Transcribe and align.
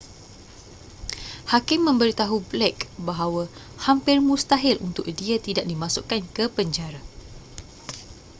hakim 1.53 1.79
memberitahu 1.87 2.37
blake 2.49 2.83
bahawa 3.07 3.43
hampir 3.85 4.17
mustahil 4.29 4.75
untuk 4.87 5.05
dia 5.19 5.37
tidak 5.47 5.65
dimasukkan 5.71 6.21
ke 6.35 6.43
penjara 6.55 6.97